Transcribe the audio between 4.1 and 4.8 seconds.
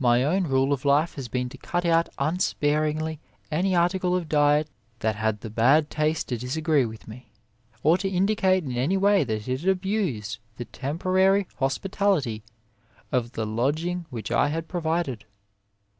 of diet